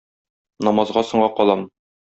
Намазга 0.67 1.05
соңга 1.13 1.31
калам 1.41 1.67